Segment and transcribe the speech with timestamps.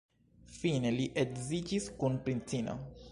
[0.53, 2.75] Fine li edziĝis kun princino.